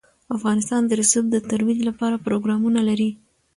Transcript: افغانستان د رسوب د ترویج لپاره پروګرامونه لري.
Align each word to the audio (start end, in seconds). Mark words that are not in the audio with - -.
افغانستان 0.35 0.81
د 0.85 0.91
رسوب 1.01 1.25
د 1.31 1.37
ترویج 1.49 1.79
لپاره 1.89 2.23
پروګرامونه 2.25 2.79
لري. 2.89 3.09